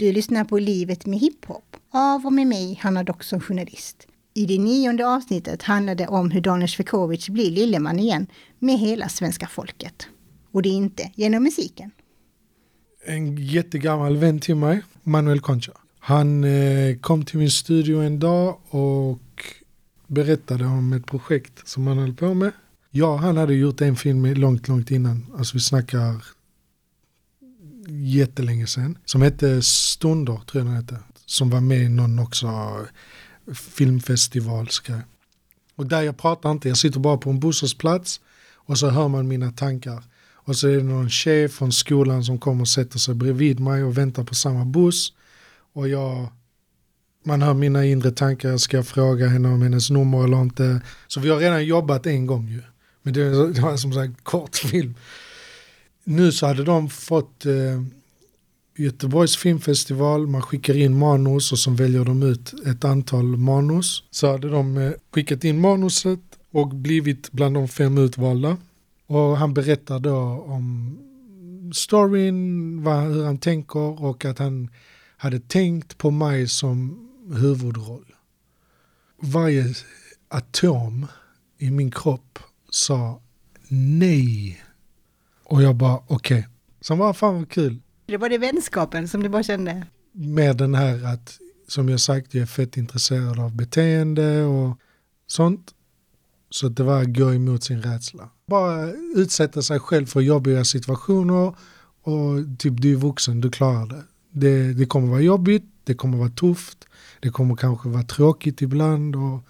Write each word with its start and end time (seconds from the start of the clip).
Du 0.00 0.12
lyssnar 0.12 0.44
på 0.44 0.58
Livet 0.58 1.06
med 1.06 1.18
hiphop 1.18 1.76
av 1.90 2.26
och 2.26 2.32
med 2.32 2.46
mig, 2.46 2.78
Hanna 2.82 3.02
Dock 3.02 3.22
som 3.22 3.40
journalist. 3.40 4.06
I 4.34 4.46
det 4.46 4.58
nionde 4.58 5.06
avsnittet 5.06 5.62
handlar 5.62 5.94
det 5.94 6.06
om 6.06 6.30
hur 6.30 6.40
Daniel 6.40 6.68
Svekovic 6.68 7.28
blir 7.28 7.50
Lilleman 7.50 7.98
igen 7.98 8.26
med 8.58 8.78
hela 8.78 9.08
svenska 9.08 9.46
folket. 9.46 10.06
Och 10.52 10.62
det 10.62 10.68
är 10.68 10.72
inte 10.72 11.10
genom 11.14 11.42
musiken. 11.42 11.90
En 13.06 13.36
jättegammal 13.36 14.16
vän 14.16 14.40
till 14.40 14.54
mig, 14.54 14.82
Manuel 15.02 15.40
Concha. 15.40 15.72
Han 15.98 16.44
eh, 16.44 16.96
kom 16.96 17.24
till 17.24 17.38
min 17.38 17.50
studio 17.50 18.02
en 18.02 18.18
dag 18.18 18.58
och 18.70 19.44
berättade 20.06 20.64
om 20.64 20.92
ett 20.92 21.06
projekt 21.06 21.68
som 21.68 21.86
han 21.86 21.98
höll 21.98 22.14
på 22.14 22.34
med. 22.34 22.52
Ja, 22.90 23.16
han 23.16 23.36
hade 23.36 23.54
gjort 23.54 23.80
en 23.80 23.96
film 23.96 24.24
långt, 24.24 24.68
långt 24.68 24.90
innan. 24.90 25.26
Alltså 25.38 25.56
vi 25.56 25.60
snackar 25.60 26.24
jättelänge 27.90 28.66
sedan. 28.66 28.98
Som 29.04 29.22
hette 29.22 29.62
Stunder, 29.62 30.40
tror 30.46 30.64
jag 30.64 30.66
den 30.66 30.76
hette. 30.76 30.98
Som 31.26 31.50
var 31.50 31.60
med 31.60 31.82
i 31.82 31.88
någon 31.88 32.18
också 32.18 32.48
filmfestivalsgrej. 33.54 35.00
Och 35.74 35.86
där 35.86 36.02
jag 36.02 36.18
pratar 36.18 36.50
inte, 36.50 36.68
jag 36.68 36.76
sitter 36.76 37.00
bara 37.00 37.16
på 37.16 37.30
en 37.30 37.40
bostadsplats 37.40 38.20
och 38.54 38.78
så 38.78 38.88
hör 38.88 39.08
man 39.08 39.28
mina 39.28 39.52
tankar. 39.52 40.02
Och 40.34 40.56
så 40.56 40.68
är 40.68 40.76
det 40.76 40.82
någon 40.82 41.10
tjej 41.10 41.48
från 41.48 41.72
skolan 41.72 42.24
som 42.24 42.38
kommer 42.38 42.60
och 42.60 42.68
sätter 42.68 42.98
sig 42.98 43.14
bredvid 43.14 43.60
mig 43.60 43.84
och 43.84 43.98
väntar 43.98 44.24
på 44.24 44.34
samma 44.34 44.64
buss. 44.64 45.12
Och 45.72 45.88
jag, 45.88 46.28
man 47.24 47.42
hör 47.42 47.54
mina 47.54 47.84
inre 47.84 48.10
tankar, 48.10 48.56
ska 48.56 48.76
jag 48.76 48.86
fråga 48.86 49.26
henne 49.26 49.48
om 49.48 49.62
hennes 49.62 49.90
nummer 49.90 50.24
eller 50.24 50.42
inte? 50.42 50.82
Så 51.06 51.20
vi 51.20 51.30
har 51.30 51.38
redan 51.38 51.64
jobbat 51.64 52.06
en 52.06 52.26
gång 52.26 52.48
ju. 52.48 52.62
Men 53.02 53.14
det 53.14 53.60
var 53.60 53.76
som 53.76 53.92
sagt 53.92 54.24
kortfilm. 54.24 54.94
Nu 56.10 56.32
så 56.32 56.46
hade 56.46 56.64
de 56.64 56.88
fått 56.88 57.46
eh, 57.46 57.82
Göteborgs 58.76 59.36
filmfestival, 59.36 60.26
man 60.26 60.42
skickar 60.42 60.76
in 60.76 60.98
manus 60.98 61.52
och 61.52 61.58
så 61.58 61.70
väljer 61.70 62.04
de 62.04 62.22
ut 62.22 62.54
ett 62.66 62.84
antal 62.84 63.36
manus. 63.36 64.02
Så 64.10 64.30
hade 64.30 64.48
de 64.48 64.76
eh, 64.76 64.92
skickat 65.14 65.44
in 65.44 65.60
manuset 65.60 66.20
och 66.52 66.68
blivit 66.68 67.32
bland 67.32 67.54
de 67.54 67.68
fem 67.68 67.98
utvalda. 67.98 68.56
Och 69.06 69.36
han 69.36 69.54
berättar 69.54 69.98
då 69.98 70.16
om 70.46 70.98
storyn, 71.74 72.82
vad, 72.82 73.02
hur 73.02 73.24
han 73.24 73.38
tänker 73.38 74.04
och 74.04 74.24
att 74.24 74.38
han 74.38 74.68
hade 75.16 75.40
tänkt 75.40 75.98
på 75.98 76.10
mig 76.10 76.48
som 76.48 77.08
huvudroll. 77.34 78.14
Varje 79.22 79.74
atom 80.28 81.06
i 81.58 81.70
min 81.70 81.90
kropp 81.90 82.38
sa 82.70 83.20
nej. 83.68 84.60
Och 85.50 85.62
jag 85.62 85.76
bara 85.76 85.96
okej. 86.06 86.38
Okay. 86.38 86.42
Så 86.80 86.96
bara 86.96 87.14
fan 87.14 87.34
vad 87.34 87.50
kul. 87.50 87.82
Det 88.06 88.16
var 88.16 88.28
det 88.28 88.38
vänskapen 88.38 89.08
som 89.08 89.22
du 89.22 89.28
bara 89.28 89.42
kände? 89.42 89.86
Med 90.12 90.56
den 90.56 90.74
här 90.74 91.04
att, 91.04 91.38
som 91.68 91.88
jag 91.88 92.00
sagt, 92.00 92.34
jag 92.34 92.42
är 92.42 92.46
fett 92.46 92.76
intresserad 92.76 93.38
av 93.38 93.56
beteende 93.56 94.42
och 94.42 94.78
sånt. 95.26 95.74
Så 96.50 96.68
det 96.68 96.82
var 96.82 97.02
att 97.02 97.16
gå 97.16 97.34
emot 97.34 97.64
sin 97.64 97.82
rädsla. 97.82 98.30
Bara 98.46 98.90
utsätta 99.16 99.62
sig 99.62 99.80
själv 99.80 100.06
för 100.06 100.20
jobbiga 100.20 100.64
situationer 100.64 101.54
och 102.02 102.58
typ 102.58 102.82
du 102.82 102.92
är 102.92 102.96
vuxen, 102.96 103.40
du 103.40 103.50
klarar 103.50 103.86
det. 103.86 104.04
Det, 104.30 104.72
det 104.72 104.86
kommer 104.86 105.08
vara 105.08 105.20
jobbigt, 105.20 105.64
det 105.84 105.94
kommer 105.94 106.18
vara 106.18 106.30
tufft, 106.30 106.78
det 107.20 107.30
kommer 107.30 107.56
kanske 107.56 107.88
vara 107.88 108.02
tråkigt 108.02 108.62
ibland 108.62 109.16
och 109.16 109.40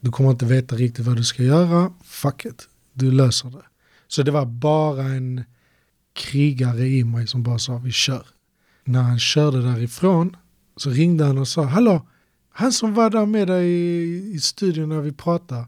du 0.00 0.10
kommer 0.10 0.30
inte 0.30 0.44
veta 0.44 0.76
riktigt 0.76 1.06
vad 1.06 1.16
du 1.16 1.24
ska 1.24 1.42
göra. 1.42 1.92
Fuck 2.04 2.44
it, 2.44 2.68
du 2.92 3.10
löser 3.12 3.50
det. 3.50 3.62
Så 4.14 4.22
det 4.22 4.30
var 4.30 4.46
bara 4.46 5.02
en 5.02 5.44
krigare 6.12 6.86
i 6.86 7.04
mig 7.04 7.26
som 7.26 7.42
bara 7.42 7.58
sa 7.58 7.78
vi 7.78 7.92
kör. 7.92 8.26
När 8.84 9.02
han 9.02 9.18
körde 9.18 9.62
därifrån 9.62 10.36
så 10.76 10.90
ringde 10.90 11.24
han 11.24 11.38
och 11.38 11.48
sa 11.48 11.62
hallå, 11.62 12.08
han 12.50 12.72
som 12.72 12.94
var 12.94 13.10
där 13.10 13.26
med 13.26 13.48
dig 13.48 13.66
i, 13.70 14.32
i 14.34 14.40
studion 14.40 14.88
när 14.88 15.00
vi 15.00 15.12
pratade, 15.12 15.66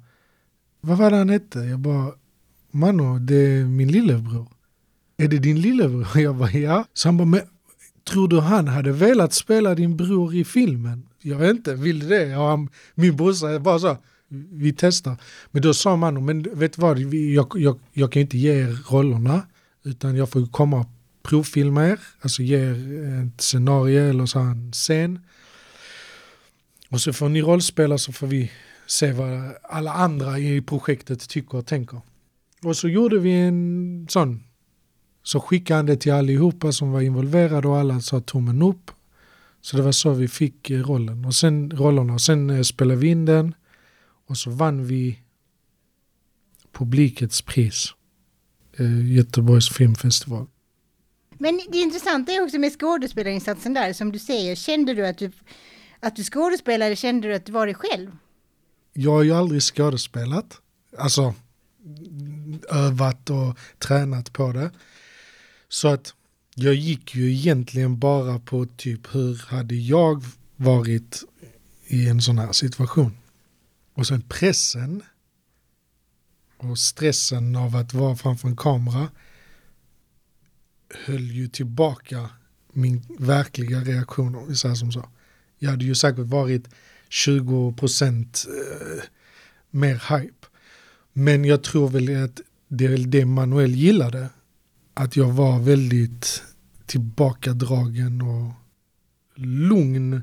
vad 0.80 0.98
var 0.98 1.10
det 1.10 1.16
han 1.16 1.28
hette? 1.28 1.58
Jag 1.58 1.78
bara, 1.78 2.12
Mano, 2.70 3.18
det 3.18 3.34
är 3.34 3.64
min 3.64 3.88
lillebror. 3.88 4.48
Är 5.16 5.28
det 5.28 5.38
din 5.38 5.60
lillebror? 5.60 6.06
Jag 6.20 6.36
bara, 6.36 6.50
ja. 6.50 6.84
Så 6.92 7.08
han 7.08 7.16
bara, 7.16 7.24
men 7.24 7.40
tror 8.04 8.28
du 8.28 8.40
han 8.40 8.68
hade 8.68 8.92
velat 8.92 9.32
spela 9.32 9.74
din 9.74 9.96
bror 9.96 10.34
i 10.34 10.44
filmen? 10.44 11.06
Jag 11.22 11.38
vet 11.38 11.50
inte, 11.50 11.74
vill 11.74 11.98
du 11.98 12.08
det? 12.08 12.36
Och 12.36 12.44
han, 12.44 12.68
min 12.94 13.16
brorsa 13.16 13.58
bara 13.58 13.78
så, 13.78 13.96
vi 14.28 14.72
testar. 14.72 15.16
Men 15.50 15.62
då 15.62 15.74
sa 15.74 15.96
man, 15.96 16.24
men 16.24 16.42
vet 16.42 16.72
du 16.72 16.82
vad, 16.82 16.98
jag, 16.98 17.52
jag, 17.54 17.80
jag 17.92 18.12
kan 18.12 18.22
inte 18.22 18.38
ge 18.38 18.52
er 18.52 18.78
rollerna. 18.90 19.42
Utan 19.84 20.16
jag 20.16 20.30
får 20.30 20.46
komma 20.46 20.80
och 20.80 20.86
provfilma 21.22 21.86
er, 21.86 22.00
alltså 22.20 22.42
ge 22.42 22.56
er 22.56 23.26
ett 23.26 23.40
scenario 23.40 24.10
eller 24.10 24.26
så 24.26 24.38
en 24.38 24.72
scen. 24.72 25.18
Och 26.90 27.00
så 27.00 27.12
får 27.12 27.28
ni 27.28 27.42
rollspela 27.42 27.98
så 27.98 28.12
får 28.12 28.26
vi 28.26 28.50
se 28.86 29.12
vad 29.12 29.54
alla 29.62 29.92
andra 29.92 30.38
i 30.38 30.62
projektet 30.62 31.28
tycker 31.28 31.58
och 31.58 31.66
tänker. 31.66 32.00
Och 32.62 32.76
så 32.76 32.88
gjorde 32.88 33.18
vi 33.18 33.32
en 33.32 34.06
sån. 34.10 34.42
Så 35.22 35.40
skickade 35.40 35.78
han 35.78 35.86
det 35.86 35.96
till 35.96 36.12
allihopa 36.12 36.72
som 36.72 36.92
var 36.92 37.00
involverade 37.00 37.68
och 37.68 37.78
alla 37.78 38.00
sa 38.00 38.20
tummen 38.20 38.62
upp. 38.62 38.90
Så 39.60 39.76
det 39.76 39.82
var 39.82 39.92
så 39.92 40.12
vi 40.12 40.28
fick 40.28 40.70
eh, 40.70 40.82
rollen. 40.82 41.24
Och 41.24 41.34
sen 41.34 41.70
rollerna. 41.70 42.14
Och 42.14 42.20
sen 42.20 42.50
eh, 42.50 42.62
spelade 42.62 43.00
vi 43.00 43.08
in 43.08 43.24
den. 43.24 43.54
Och 44.26 44.38
så 44.38 44.50
vann 44.50 44.86
vi 44.86 45.18
publikets 46.72 47.42
pris 47.42 47.94
eh, 48.78 49.14
Göteborgs 49.16 49.68
filmfestival. 49.68 50.46
Men 51.38 51.60
det 51.72 51.78
intressanta 51.78 52.32
är 52.32 52.42
också 52.42 52.58
med 52.58 52.72
skådespelarinsatsen 52.72 53.74
där, 53.74 53.92
som 53.92 54.12
du 54.12 54.18
säger, 54.18 54.54
kände 54.54 54.94
du 54.94 55.06
att 55.06 55.18
du, 55.18 55.32
att 56.00 56.16
du 56.16 56.24
skådespelade, 56.24 56.96
kände 56.96 57.28
du 57.28 57.34
att 57.34 57.46
du 57.46 57.52
var 57.52 57.66
dig 57.66 57.74
själv? 57.74 58.16
Jag 58.92 59.10
har 59.10 59.22
ju 59.22 59.32
aldrig 59.32 59.62
skådespelat, 59.62 60.60
alltså 60.98 61.34
övat 62.70 63.30
och 63.30 63.58
tränat 63.78 64.32
på 64.32 64.52
det. 64.52 64.70
Så 65.68 65.88
att 65.88 66.14
jag 66.54 66.74
gick 66.74 67.14
ju 67.14 67.32
egentligen 67.32 67.98
bara 67.98 68.38
på 68.38 68.66
typ 68.76 69.14
hur 69.14 69.46
hade 69.46 69.74
jag 69.74 70.24
varit 70.56 71.24
i 71.86 72.08
en 72.08 72.22
sån 72.22 72.38
här 72.38 72.52
situation. 72.52 73.12
Och 73.96 74.06
sen 74.06 74.22
pressen 74.22 75.02
och 76.56 76.78
stressen 76.78 77.56
av 77.56 77.76
att 77.76 77.94
vara 77.94 78.16
framför 78.16 78.48
en 78.48 78.56
kamera 78.56 79.08
höll 81.06 81.30
ju 81.30 81.48
tillbaka 81.48 82.30
min 82.72 83.02
verkliga 83.18 83.80
reaktion, 83.80 84.34
om 84.34 84.48
vi 84.48 84.56
säger 84.56 84.74
som 84.74 84.92
så. 84.92 85.08
Jag 85.58 85.70
hade 85.70 85.84
ju 85.84 85.94
säkert 85.94 86.26
varit 86.26 86.68
20% 87.10 88.48
eh, 88.48 89.02
mer 89.70 90.18
hype. 90.18 90.46
Men 91.12 91.44
jag 91.44 91.62
tror 91.62 91.88
väl 91.88 92.24
att 92.24 92.40
det 92.68 92.84
är 92.84 92.98
det 92.98 93.24
Manuel 93.24 93.74
gillade. 93.74 94.28
Att 94.94 95.16
jag 95.16 95.32
var 95.32 95.58
väldigt 95.58 96.42
tillbakadragen 96.86 98.22
och 98.22 98.52
lugn. 99.34 100.22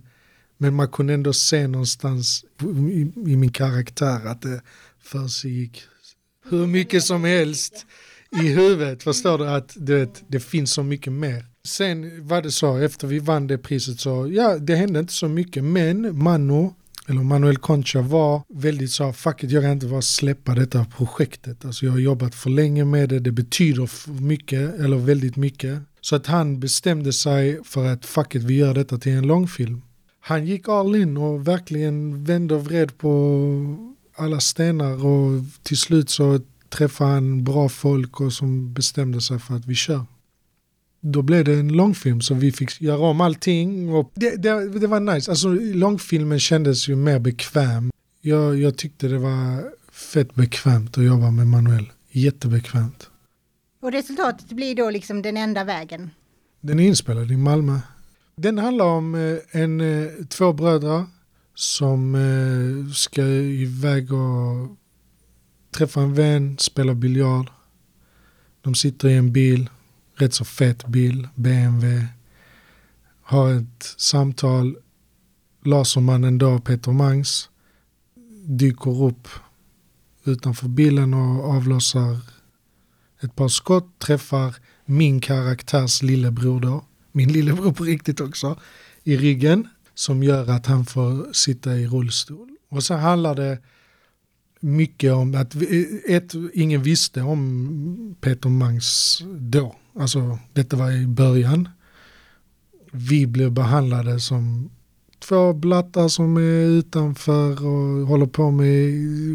Men 0.58 0.74
man 0.74 0.88
kunde 0.88 1.14
ändå 1.14 1.34
se 1.34 1.68
någonstans 1.68 2.46
i, 2.91 3.31
i 3.31 3.36
min 3.36 3.52
karaktär 3.52 4.25
att 4.25 4.41
det 4.41 4.62
försiggick 5.02 5.84
hur 6.50 6.68
mycket 6.68 7.03
som 7.03 7.24
helst 7.24 7.86
i 8.41 8.47
huvudet. 8.47 9.03
Förstår 9.03 9.38
du 9.38 9.47
att 9.47 9.74
det, 9.75 10.24
det 10.28 10.40
finns 10.40 10.72
så 10.72 10.84
mycket 10.84 11.14
mer. 11.14 11.46
Sen 11.68 12.28
var 12.28 12.41
det 12.41 12.52
så, 12.52 12.78
efter 12.78 13.08
vi 13.08 13.19
vann 13.19 13.47
det 13.47 13.58
priset 13.58 14.00
så, 14.00 14.28
ja 14.31 14.58
det 14.58 14.75
hände 14.75 15.00
inte 15.00 15.14
så 15.14 15.28
mycket. 15.28 15.64
Men 15.64 16.24
Manu, 16.24 16.70
eller 17.08 17.24
Manuel 17.24 17.58
Concha 17.58 18.02
var 18.02 18.41
väldigt 18.50 18.91
så, 18.91 19.14
fuck 19.14 19.44
it, 19.44 19.52
jag 19.52 19.64
kan 19.64 19.72
inte 19.72 19.88
bara 19.88 20.02
släppa 20.02 20.56
detta 20.56 20.85
projektet. 20.97 21.66
Alltså 21.66 21.85
jag 21.85 21.91
har 21.91 22.00
jobbat 22.00 22.35
för 22.35 22.50
länge 22.50 22.85
med 22.85 23.09
det, 23.09 23.20
det 23.20 23.31
betyder 23.31 23.85
för 23.85 24.12
mycket, 24.12 24.80
eller 24.80 24.97
väldigt 24.97 25.35
mycket. 25.35 25.80
Så 26.02 26.16
att 26.16 26.28
han 26.28 26.59
bestämde 26.59 27.14
sig 27.14 27.59
för 27.64 27.85
att 27.85 28.06
fuck 28.06 28.35
it, 28.35 28.44
vi 28.44 28.53
gör 28.53 28.74
detta 28.74 28.97
till 28.97 29.12
en 29.12 29.28
långfilm. 29.28 29.82
Han 30.25 30.46
gick 30.46 30.70
all 30.70 30.96
in 30.96 31.17
och 31.17 31.47
verkligen 31.47 32.23
vände 32.23 32.55
och 32.55 32.66
vred 32.66 32.97
på 32.97 33.93
alla 34.16 34.40
stenar 34.40 35.05
och 35.05 35.43
till 35.64 35.78
slut 35.78 36.09
så 36.09 36.40
träffade 36.70 37.09
han 37.09 37.43
bra 37.43 37.70
folk 37.70 38.22
och 38.22 38.34
som 38.34 38.73
bestämde 38.73 39.22
sig 39.22 39.40
för 39.40 39.55
att 39.55 39.66
vi 39.66 39.75
kör. 39.75 40.05
Då 41.02 41.22
blev 41.22 41.46
det 41.46 41.53
en 41.53 41.67
långfilm 41.67 42.22
så 42.22 42.34
vi 42.34 42.52
fick 42.52 42.81
göra 42.81 42.99
om 42.99 43.22
allting 43.22 43.93
och 43.93 44.11
det, 44.16 44.35
det, 44.35 44.79
det 44.79 44.87
var 44.87 44.99
nice. 44.99 45.31
Alltså 45.31 45.49
långfilmen 45.53 46.40
kändes 46.40 46.90
ju 46.90 46.96
mer 46.96 47.20
bekväm. 47.20 47.91
Jag, 48.22 48.59
jag 48.59 48.78
tyckte 48.78 49.08
det 49.08 49.17
var 49.17 49.72
fett 49.91 50.35
bekvämt 50.35 50.97
att 50.97 51.03
jobba 51.03 51.31
med 51.31 51.47
Manuel. 51.47 51.91
Jättebekvämt. 52.11 53.09
Och 53.81 53.91
resultatet 53.91 54.52
blir 54.52 54.75
då 54.75 54.90
liksom 54.90 55.22
den 55.22 55.37
enda 55.37 55.64
vägen? 55.64 56.09
Den 56.61 56.79
är 56.79 56.84
inspelad 56.84 57.31
i 57.31 57.37
Malmö. 57.37 57.79
Den 58.35 58.58
handlar 58.58 58.85
om 58.85 59.16
eh, 59.16 59.62
en, 59.62 59.82
eh, 59.82 60.12
två 60.30 60.53
bröder 60.53 61.06
som 61.56 62.16
eh, 62.16 62.94
ska 62.94 63.26
iväg 63.26 64.14
och 64.14 64.78
träffa 65.72 66.02
en 66.02 66.14
vän, 66.14 66.58
spela 66.58 66.94
biljard. 66.94 67.50
De 68.62 68.76
sitter 68.76 69.09
i 69.09 69.14
en 69.14 69.32
bil, 69.32 69.70
rätt 70.16 70.34
så 70.34 70.46
fet 70.46 70.88
bil, 70.88 71.28
BMW. 71.35 72.08
har 73.22 73.53
ett 73.53 73.94
samtal. 73.97 74.78
Lasermannen 75.66 76.38
då, 76.38 76.59
Peter 76.59 76.91
Mangs, 76.91 77.50
dyker 78.46 79.03
upp 79.03 79.28
utanför 80.24 80.68
bilen 80.68 81.14
och 81.14 81.44
avlossar 81.56 82.20
ett 83.22 83.35
par 83.35 83.47
skott, 83.47 84.00
träffar 84.00 84.56
min 84.85 85.22
karaktärs 85.22 86.02
lillebror 86.02 86.59
då, 86.59 86.85
min 87.13 87.31
lillebror 87.31 87.71
på 87.71 87.83
riktigt 87.83 88.21
också, 88.21 88.59
i 89.03 89.17
ryggen 89.17 89.67
som 89.93 90.23
gör 90.23 90.49
att 90.49 90.65
han 90.65 90.85
får 90.85 91.33
sitta 91.33 91.75
i 91.75 91.87
rullstol. 91.87 92.49
Och 92.69 92.83
så 92.83 92.93
handlar 92.93 93.35
det 93.35 93.57
mycket 94.59 95.13
om 95.13 95.35
att 95.35 95.55
ett, 96.07 96.33
ingen 96.53 96.83
visste 96.83 97.21
om 97.21 98.15
Peter 98.21 98.49
Mangs 98.49 99.21
då. 99.37 99.75
Alltså 99.99 100.39
detta 100.53 100.75
var 100.75 100.91
i 100.91 101.07
början. 101.07 101.69
Vi 102.91 103.27
blev 103.27 103.51
behandlade 103.51 104.19
som 104.19 104.69
två 105.19 105.53
blattar 105.53 106.07
som 106.07 106.37
är 106.37 106.65
utanför 106.65 107.65
och 107.65 108.07
håller 108.07 108.25
på 108.25 108.51
med 108.51 108.91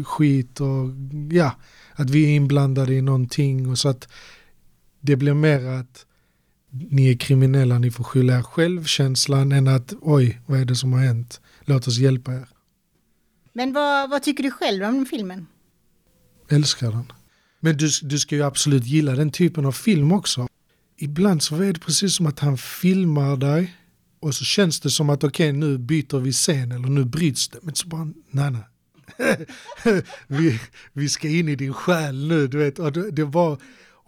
skit 0.07 0.61
och 0.61 0.89
ja, 1.31 1.55
att 1.93 2.09
vi 2.09 2.25
är 2.25 2.35
inblandade 2.35 2.93
i 2.93 3.01
någonting 3.01 3.69
och 3.69 3.77
så 3.77 3.89
att 3.89 4.07
det 4.99 5.15
blir 5.15 5.33
mer 5.33 5.65
att 5.65 6.05
ni 6.71 7.09
är 7.09 7.17
kriminella, 7.17 7.79
ni 7.79 7.91
får 7.91 8.03
skylla 8.03 8.37
er 8.37 8.41
självkänslan 8.41 9.51
än 9.51 9.67
att 9.67 9.93
oj, 10.01 10.41
vad 10.45 10.59
är 10.59 10.65
det 10.65 10.75
som 10.75 10.93
har 10.93 10.99
hänt? 10.99 11.41
Låt 11.61 11.87
oss 11.87 11.97
hjälpa 11.97 12.33
er. 12.33 12.47
Men 13.53 13.73
vad, 13.73 14.09
vad 14.09 14.23
tycker 14.23 14.43
du 14.43 14.51
själv 14.51 14.83
om 14.83 15.05
filmen? 15.05 15.47
Älskar 16.49 16.91
den. 16.91 17.11
Men 17.59 17.77
du, 17.77 17.89
du 18.01 18.19
ska 18.19 18.35
ju 18.35 18.43
absolut 18.43 18.85
gilla 18.85 19.15
den 19.15 19.31
typen 19.31 19.65
av 19.65 19.71
film 19.71 20.11
också. 20.11 20.47
Ibland 20.97 21.43
så 21.43 21.55
är 21.55 21.73
det 21.73 21.79
precis 21.79 22.15
som 22.15 22.25
att 22.25 22.39
han 22.39 22.57
filmar 22.57 23.37
dig 23.37 23.75
och 24.19 24.35
så 24.35 24.45
känns 24.45 24.79
det 24.79 24.89
som 24.89 25.09
att 25.09 25.23
okej 25.23 25.49
okay, 25.49 25.59
nu 25.59 25.77
byter 25.77 26.19
vi 26.19 26.31
scen 26.31 26.71
eller 26.71 26.87
nu 26.87 27.05
bryts 27.05 27.49
det. 27.49 27.59
Men 27.61 27.75
så 27.75 27.87
bara 27.87 28.13
nej 28.31 28.51
nej. 28.51 28.63
vi, 30.27 30.59
vi 30.93 31.09
ska 31.09 31.27
in 31.27 31.49
i 31.49 31.55
din 31.55 31.73
själ 31.73 32.27
nu 32.27 32.47
du 32.47 32.57
vet. 32.57 32.79
Och 32.79 32.91
det, 32.91 33.11
det 33.11 33.23
var, 33.23 33.57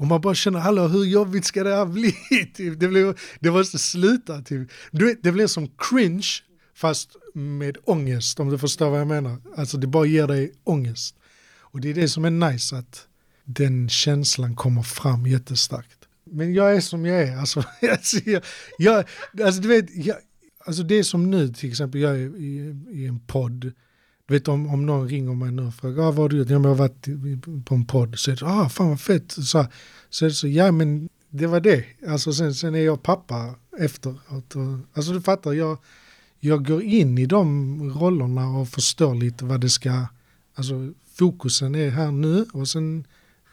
och 0.01 0.07
man 0.07 0.21
bara 0.21 0.35
känner, 0.35 0.59
hallå 0.59 0.87
hur 0.87 1.03
jobbigt 1.03 1.45
ska 1.45 1.63
det 1.63 1.75
här 1.75 1.85
bli? 1.85 2.11
Typ, 2.53 2.79
det, 2.79 2.87
blev, 2.87 3.19
det 3.39 3.51
måste 3.51 3.79
sluta. 3.79 4.41
Typ. 4.41 4.71
Du 4.91 5.05
vet, 5.05 5.23
det 5.23 5.31
blev 5.31 5.47
som 5.47 5.67
cringe 5.77 6.27
fast 6.75 7.15
med 7.33 7.77
ångest 7.83 8.39
om 8.39 8.49
du 8.49 8.57
förstår 8.57 8.89
vad 8.89 8.99
jag 8.99 9.07
menar. 9.07 9.37
Alltså 9.57 9.77
det 9.77 9.87
bara 9.87 10.05
ger 10.05 10.27
dig 10.27 10.53
ångest. 10.63 11.15
Och 11.59 11.81
det 11.81 11.89
är 11.89 11.93
det 11.93 12.09
som 12.09 12.25
är 12.25 12.29
nice 12.29 12.77
att 12.77 13.07
den 13.43 13.89
känslan 13.89 14.55
kommer 14.55 14.83
fram 14.83 15.27
jättestarkt. 15.27 16.07
Men 16.25 16.53
jag 16.53 16.75
är 16.75 16.81
som 16.81 17.05
jag 17.05 17.21
är. 17.21 17.37
Alltså, 17.37 17.63
jag, 18.25 18.43
jag, 18.77 19.05
alltså 19.43 19.61
du 19.61 19.67
vet, 19.67 19.95
jag, 19.95 20.17
alltså 20.65 20.83
det 20.83 20.95
är 20.95 21.03
som 21.03 21.31
nu 21.31 21.49
till 21.49 21.69
exempel, 21.69 22.01
jag 22.01 22.15
är 22.15 22.35
i, 22.37 22.75
i 22.91 23.07
en 23.07 23.19
podd. 23.19 23.71
Vet 24.31 24.47
om, 24.47 24.67
om 24.67 24.85
någon 24.85 25.07
ringer 25.07 25.33
mig 25.33 25.51
nu 25.51 25.61
och 25.61 25.73
frågar 25.73 26.03
ah, 26.03 26.11
vad 26.11 26.17
har 26.17 26.29
du 26.29 26.37
gjort? 26.37 26.49
Ja, 26.49 26.59
men 26.59 26.71
jag 26.71 26.77
har 26.77 26.87
varit 26.87 27.07
på 27.65 27.75
en 27.75 27.85
podd. 27.85 28.19
Så 28.19 28.31
är 28.31 28.35
det 28.35 28.45
ah, 28.45 28.69
fan 28.69 28.89
vad 28.89 29.01
fett. 29.01 29.31
Så, 29.31 29.65
så 30.09 30.25
är 30.25 30.29
det 30.29 30.35
så, 30.35 30.47
ja 30.47 30.71
men 30.71 31.09
det 31.29 31.47
var 31.47 31.59
det. 31.59 31.85
Alltså 32.07 32.33
sen, 32.33 32.53
sen 32.53 32.75
är 32.75 32.79
jag 32.79 33.03
pappa 33.03 33.55
efteråt. 33.79 34.55
Eh, 34.55 34.77
alltså 34.93 35.13
du 35.13 35.21
fattar, 35.21 35.53
jag, 35.53 35.77
jag 36.39 36.65
går 36.67 36.83
in 36.83 37.17
i 37.17 37.25
de 37.25 37.93
rollerna 37.99 38.47
och 38.47 38.69
förstår 38.69 39.15
lite 39.15 39.45
vad 39.45 39.61
det 39.61 39.69
ska, 39.69 40.05
alltså 40.55 40.93
fokusen 41.15 41.75
är 41.75 41.89
här 41.89 42.11
nu 42.11 42.45
och 42.53 42.67
sen 42.67 43.05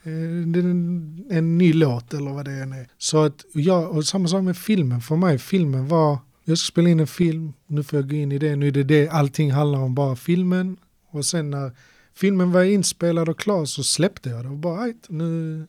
eh, 0.03 0.47
det 0.47 0.59
är 0.59 0.65
en, 0.65 1.25
en 1.31 1.59
ny 1.59 1.73
låt 1.73 2.15
eller 2.15 2.31
vad 2.31 2.45
det 2.45 2.53
än 2.53 2.73
är. 2.73 2.89
Så 2.99 3.23
att 3.25 3.45
jag, 3.53 3.91
och 3.91 4.05
samma 4.05 4.29
sak 4.29 4.43
med 4.43 4.57
filmen, 4.57 5.01
för 5.01 5.17
mig 5.17 5.39
filmen 5.39 5.89
var, 5.89 6.19
jag 6.49 6.59
ska 6.59 6.67
spela 6.73 6.89
in 6.89 7.01
en 7.01 7.07
film, 7.07 7.53
nu 7.67 7.83
får 7.83 7.99
jag 7.99 8.11
gå 8.11 8.17
in 8.17 8.33
i 8.33 8.39
det, 8.39 8.57
nu 8.57 8.67
är 8.69 8.71
det 8.71 8.83
det, 8.83 9.09
allting 9.09 9.53
handlar 9.53 9.79
om 9.79 9.95
bara 9.95 10.17
filmen. 10.17 10.77
Och 11.11 11.25
sen 11.25 11.51
när 11.51 11.73
filmen 12.15 12.53
var 12.53 12.63
inspelad 12.63 13.29
och 13.29 13.39
klar 13.39 13.65
så 13.65 13.85
släppte 13.85 14.31
jag 14.31 14.45
det 14.45 14.49
och 14.49 14.57
bara, 14.57 14.93
nu, 15.09 15.67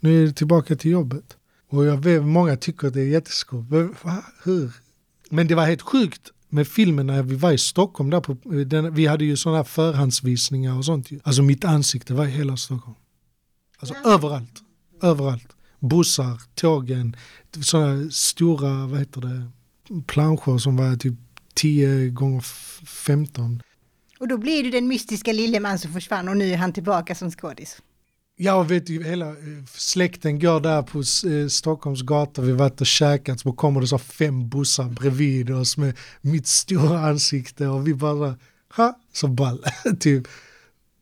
nu 0.00 0.22
är 0.22 0.26
det 0.26 0.32
tillbaka 0.32 0.76
till 0.76 0.90
jobbet. 0.90 1.36
Och 1.68 1.84
jag 1.84 1.96
vet, 1.96 2.22
många 2.22 2.56
tycker 2.56 2.88
att 2.88 2.94
det 2.94 3.00
är 3.00 3.06
jätteskoj. 3.06 3.64
Hur? 4.44 4.72
Men 5.30 5.48
det 5.48 5.54
var 5.54 5.66
helt 5.66 5.82
sjukt 5.82 6.32
med 6.48 6.68
filmen 6.68 7.06
när 7.06 7.22
vi 7.22 7.36
var 7.36 7.52
i 7.52 7.58
Stockholm. 7.58 8.10
Där 8.10 8.20
på, 8.20 8.36
den, 8.64 8.94
vi 8.94 9.06
hade 9.06 9.24
ju 9.24 9.36
sådana 9.36 9.64
förhandsvisningar 9.64 10.78
och 10.78 10.84
sånt. 10.84 11.08
Alltså 11.22 11.42
mitt 11.42 11.64
ansikte 11.64 12.14
var 12.14 12.26
i 12.26 12.30
hela 12.30 12.56
Stockholm. 12.56 12.96
Alltså 13.78 13.94
ja. 14.04 14.14
överallt. 14.14 14.62
Överallt. 15.02 15.48
Bussar, 15.80 16.42
tågen, 16.54 17.16
sådana 17.62 18.10
stora, 18.10 18.86
vad 18.86 18.98
heter 18.98 19.20
det, 19.20 19.50
planscher 20.06 20.58
som 20.58 20.76
var 20.76 20.96
typ 20.96 21.14
10 21.54 22.08
gånger 22.08 22.40
15. 22.86 23.62
Och 24.20 24.28
då 24.28 24.38
blir 24.38 24.64
du 24.64 24.70
den 24.70 24.88
mystiska 24.88 25.32
lille 25.32 25.60
man 25.60 25.78
som 25.78 25.92
försvann 25.92 26.28
och 26.28 26.36
nu 26.36 26.52
är 26.52 26.56
han 26.56 26.72
tillbaka 26.72 27.14
som 27.14 27.30
skådis. 27.30 27.82
Ja, 28.40 28.62
vet 28.62 28.86
du, 28.86 29.04
hela 29.04 29.28
eh, 29.28 29.34
släkten 29.74 30.38
går 30.38 30.60
där 30.60 30.82
på 30.82 30.98
eh, 30.98 31.48
Stockholms 31.48 32.02
gator, 32.02 32.42
vi 32.42 32.52
varit 32.52 32.80
och 32.80 32.86
käkat, 32.86 33.40
så 33.40 33.52
kommer 33.52 33.80
det 33.80 33.86
så 33.86 33.98
fem 33.98 34.48
bussar 34.48 34.84
bredvid 34.84 35.50
oss 35.50 35.76
med 35.76 35.96
mitt 36.20 36.46
stora 36.46 37.00
ansikte 37.00 37.66
och 37.66 37.88
vi 37.88 37.94
bara, 37.94 38.36
ha, 38.76 38.98
så 39.12 39.28
ball, 39.28 39.64
typ. 40.00 40.28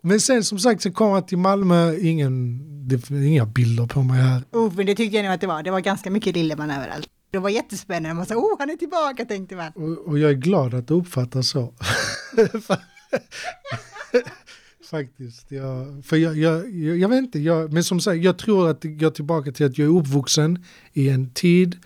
Men 0.02 0.20
sen 0.20 0.44
som 0.44 0.58
sagt 0.58 0.82
så 0.82 0.92
kom 0.92 1.14
jag 1.14 1.28
till 1.28 1.38
Malmö, 1.38 1.96
ingen, 1.96 2.58
det, 2.88 3.10
inga 3.10 3.46
bilder 3.46 3.86
på 3.86 4.02
mig 4.02 4.22
här. 4.22 4.42
Oh, 4.52 4.74
men 4.74 4.86
det 4.86 4.94
tyckte 4.94 5.16
jag 5.16 5.24
nog 5.24 5.34
att 5.34 5.40
det 5.40 5.46
var, 5.46 5.62
det 5.62 5.70
var 5.70 5.80
ganska 5.80 6.10
mycket 6.10 6.34
Lilleman 6.34 6.70
överallt. 6.70 7.08
Det 7.36 7.40
var 7.40 7.50
jättespännande, 7.50 8.14
man 8.14 8.26
sa 8.26 8.34
oh 8.34 8.56
han 8.58 8.70
är 8.70 8.76
tillbaka 8.76 9.24
tänkte 9.24 9.56
man. 9.56 9.72
Och, 9.74 10.08
och 10.08 10.18
jag 10.18 10.30
är 10.30 10.34
glad 10.34 10.74
att 10.74 10.88
det 10.88 10.94
uppfattas 10.94 11.48
så. 11.48 11.74
Faktiskt. 14.90 15.52
Jag, 15.52 16.04
för 16.04 16.16
jag, 16.16 16.36
jag, 16.36 16.74
jag, 16.74 16.98
jag 16.98 17.08
vet 17.08 17.18
inte, 17.18 17.38
jag, 17.38 17.72
men 17.72 17.84
som 17.84 18.00
sagt, 18.00 18.22
jag 18.22 18.38
tror 18.38 18.70
att 18.70 18.80
det 18.80 18.88
går 18.88 19.10
tillbaka 19.10 19.52
till 19.52 19.66
att 19.66 19.78
jag 19.78 19.86
är 19.86 19.98
uppvuxen 19.98 20.64
i 20.92 21.08
en 21.08 21.30
tid 21.30 21.76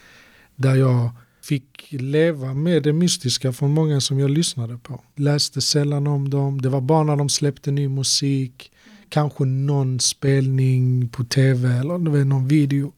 där 0.56 0.75
jag 0.75 1.11
fick 1.43 1.93
leva 1.93 2.55
med 2.55 2.82
det 2.82 2.93
mystiska 2.93 3.52
från 3.52 3.70
många 3.70 4.00
som 4.00 4.19
jag 4.19 4.31
lyssnade 4.31 4.79
på. 4.79 5.00
Läste 5.17 5.61
sällan 5.61 6.06
om 6.06 6.31
dem, 6.31 6.62
det 6.62 6.69
var 6.69 6.81
bara 6.81 7.05
när 7.05 7.17
de 7.17 7.29
släppte 7.29 7.70
ny 7.70 7.88
musik, 7.88 8.73
kanske 9.08 9.44
någon 9.44 10.00
spelning 10.00 11.08
på 11.08 11.25
tv 11.25 11.69
eller 11.69 12.25
någon 12.25 12.49
video. 12.49 12.93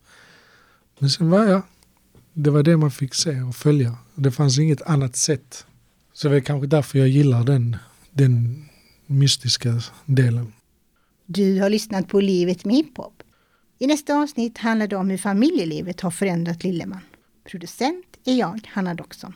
Men 0.99 1.11
sen 1.11 1.31
var 1.31 1.45
jag, 1.45 1.63
det 2.33 2.51
var 2.51 2.63
det 2.63 2.77
man 2.77 2.91
fick 2.91 3.15
se 3.15 3.41
och 3.41 3.57
följa. 3.57 3.97
Det 4.15 4.31
fanns 4.31 4.59
inget 4.59 4.83
annat 4.83 5.17
sätt. 5.17 5.67
Så 6.13 6.29
det 6.29 6.37
är 6.37 6.41
kanske 6.41 6.67
därför 6.67 6.99
jag 6.99 7.09
gillar 7.09 7.45
den, 7.45 7.77
den 8.11 8.65
mystiska 9.07 9.83
delen. 10.07 10.53
Du 11.27 11.61
har 11.61 11.71
lyssnat 11.71 12.09
på 12.09 12.21
Livet 12.21 12.65
med 12.65 12.77
hiphop. 12.77 13.23
I 13.79 13.87
nästa 13.87 14.15
avsnitt 14.15 14.59
handlar 14.59 14.87
det 14.87 14.97
om 14.97 15.11
hur 15.11 15.19
familjelivet 15.19 16.01
har 16.01 16.11
förändrat 16.11 16.65
Lilleman. 16.65 17.01
Producent 17.51 18.05
är 18.25 18.35
jag, 18.35 18.69
Hanna 18.73 18.95
Doxon. 18.95 19.35